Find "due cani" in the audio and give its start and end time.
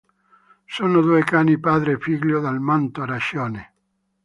1.01-1.59